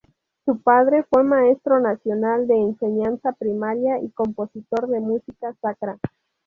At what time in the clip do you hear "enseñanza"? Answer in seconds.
2.55-3.33